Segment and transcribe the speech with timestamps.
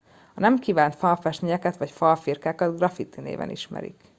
[0.33, 4.03] a nem kívánt falfestményeket vagy falfirkákat graffiti néven ismerik